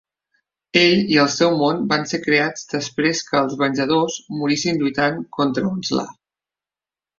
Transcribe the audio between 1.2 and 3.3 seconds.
el seu món van ser creats després